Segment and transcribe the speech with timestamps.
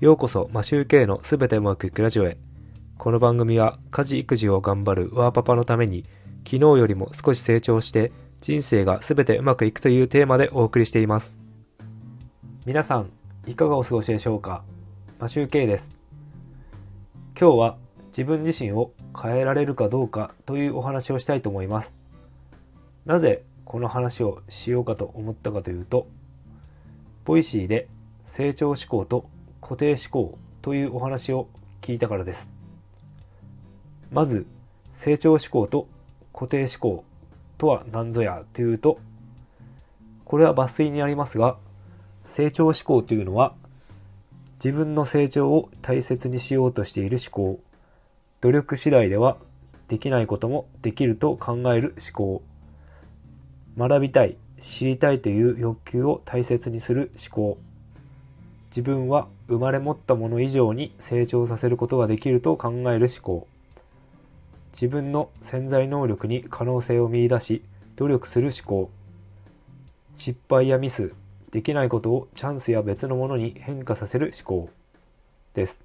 [0.00, 2.38] ようこそマシューケイのすべてうまくいくラジオへ。
[2.96, 6.06] この番組は家事育児を頑張るワーパパのために
[6.38, 8.10] 昨日よりも少し成長して
[8.40, 11.38] 人生がすべてうまくいくというテーマでお送りしています。
[12.64, 13.10] 皆さん
[13.46, 14.64] いかがお過ごしでしょうか？
[15.18, 15.94] マシューケイです。
[17.38, 17.76] 今日は
[18.06, 21.94] 自分自身を変えられるかどうかというお話をしたいと思います。
[23.04, 26.06] なぜこの話をしようかと思ったかというと
[27.26, 27.86] Voicy で
[28.24, 29.28] 成長思考と
[29.60, 31.48] 固定思考というお話を
[31.82, 32.48] 聞いたからです。
[34.10, 34.46] まず
[34.92, 35.86] 成長思考と
[36.32, 37.04] 固定思考
[37.58, 38.98] とは何ぞやというと
[40.24, 41.56] これは抜粋になりますが
[42.24, 43.54] 成長思考というのは
[44.62, 47.60] 自分の成長を大切にしようとしている思考
[48.40, 49.36] 努力次第では
[49.88, 52.42] できないこともできると考える思考
[53.76, 57.58] 学びたい知りたいという欲求を大切にする思考
[58.70, 63.46] 自分は生まれ持ったもの以上に成長させることができると考える思考。
[64.72, 67.62] 自分の潜在能力に可能性を見いだし
[67.96, 68.90] 努力する思考。
[70.14, 71.12] 失敗やミス
[71.50, 74.70] できないことをチャンスや別のものに変化させる思考。
[75.54, 75.80] です。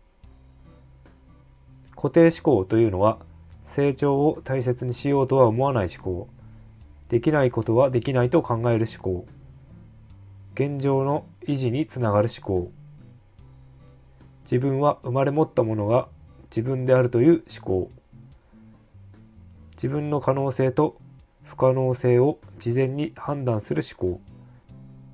[1.95, 3.17] 固定思考というのは
[3.64, 6.27] 成長を大切にしようとは思わない思考。
[7.09, 9.25] できないことはできないと考える思考。
[10.53, 12.71] 現状の維持につながる思考。
[14.43, 16.07] 自分は生まれ持ったものが
[16.45, 17.91] 自分であるという思考。
[19.71, 20.97] 自分の可能性と
[21.43, 24.21] 不可能性を事前に判断する思考。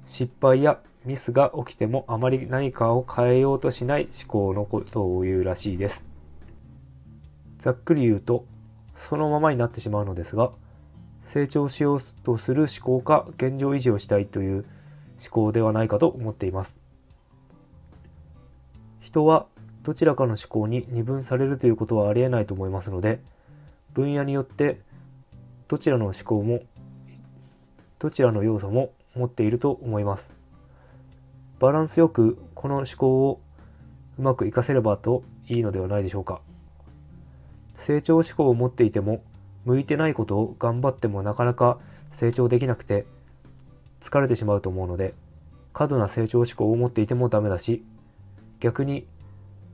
[0.05, 6.07] 失敗やミスが起きてもあまり何かを変えようとしない思考のことを言うらしいです。
[7.57, 8.45] ざっくり言うと
[8.95, 10.51] そのままになってしまうのですが
[11.23, 14.65] 成長しようとする思考か現状維持をしたいという
[15.29, 16.79] 考ではないかと思っています。
[19.01, 19.45] 人は
[19.83, 23.19] どちらかの思考に二分されるということはありえないと思いますので
[23.93, 24.79] 分野によって
[25.67, 26.61] どちらの思考も
[27.99, 30.31] どちらの要素も持っていると思います。
[31.59, 33.41] バランスよくこの思考を
[34.17, 36.41] うまく活かせればといいのではないでしょうか。
[37.75, 39.23] 成長志向を持っていても
[39.65, 41.79] 向いてないことを頑張ってもなかなか
[42.11, 43.05] 成長できなくて
[44.01, 45.13] 疲れてしまうと思うので
[45.73, 47.83] 過度な成長志向を持っていてもダメだし
[48.59, 49.07] 逆に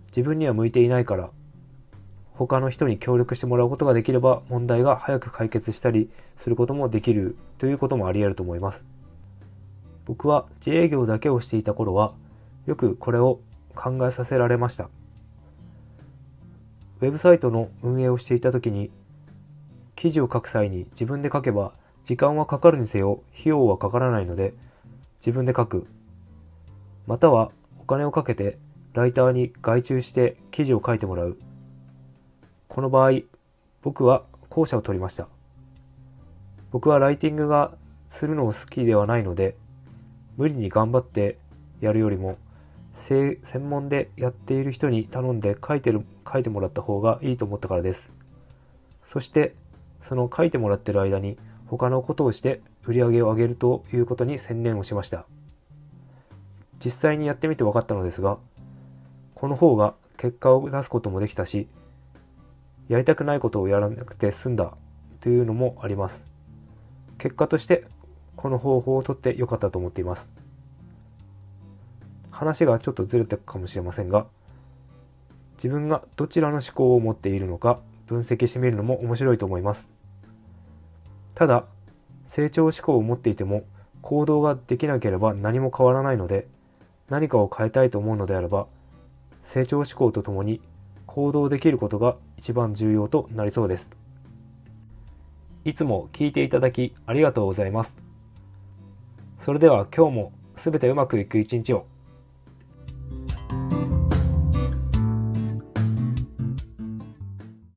[0.07, 1.31] 自分には向いていないから
[2.37, 8.85] 他の人に協力してもらうことができれば問題が早く解決したりすることもできるということもあり得ると思います。
[10.05, 12.13] 僕は自営業だけをしていた頃は
[12.67, 13.39] よくこれを
[13.75, 14.89] 考えさせられました。
[17.01, 18.91] ウェブサイトの運営をしていた時に
[19.95, 21.73] 記事を書く際に自分で書けば
[22.07, 24.53] 時間はかかるにせよ費用はかからないので
[25.19, 25.87] 自分で書く。
[27.05, 27.51] または
[27.81, 28.57] お金をかけて
[28.93, 31.37] ライターに外注して記事を書いてもらう。
[32.69, 33.23] この場合
[33.81, 35.27] 僕は後者を取りました。
[36.71, 37.73] 僕はライティングが
[38.07, 39.57] するのを好きではないので
[40.37, 41.37] 無理に頑張って
[41.81, 42.37] やるよりも
[42.93, 43.37] 専
[43.69, 48.09] 門でやっている人に頼んで書いてる書いてもらった方がいいと思ったからです。
[49.03, 49.55] そして
[50.03, 55.25] その書いてもらってる間に他のことをして売り上げを上げるということに専念をしました。
[56.83, 58.37] 実際にやってみて分かったのですが
[59.35, 61.67] この方が結果を出すこともできたし
[62.87, 64.73] やりたくないことをやらなくて済んだ
[65.19, 66.23] というのもあります。
[67.17, 67.85] 結果として
[68.35, 70.31] この方法をとってよかったと思っています。
[72.31, 74.27] 話がちょっとずれたかもしれませんが
[75.55, 79.96] 自分がどちらの思考を持っているのか分析してみるのも面白いと思います。
[81.37, 81.65] ただ
[82.25, 83.63] 成長志向を持っていても
[84.01, 86.47] 行動ができなければ何も変わらないので
[87.09, 88.65] 何かを変えたいと思うのであれば
[89.43, 90.61] 成長志向とともに
[91.05, 93.87] 行動できることが一番重要となりそうです。
[95.63, 97.99] いつも聞いていただきありがとうございます。
[99.39, 101.85] それでは今日も全てうまくいく一日を。